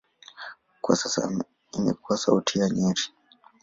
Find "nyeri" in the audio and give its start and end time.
2.73-3.03